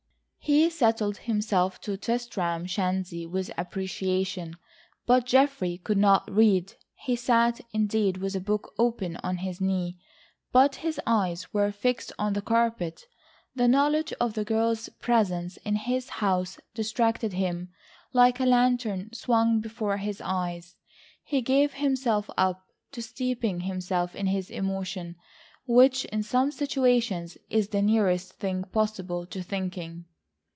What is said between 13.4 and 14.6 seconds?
The knowledge of the